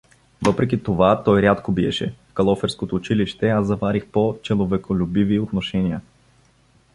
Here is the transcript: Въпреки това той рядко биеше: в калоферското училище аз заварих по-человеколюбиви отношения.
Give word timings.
Въпреки 0.45 0.83
това 0.83 1.23
той 1.23 1.41
рядко 1.41 1.71
биеше: 1.71 2.13
в 2.29 2.33
калоферското 2.33 2.95
училище 2.95 3.49
аз 3.49 3.67
заварих 3.67 4.07
по-человеколюбиви 4.09 5.39
отношения. 5.39 6.01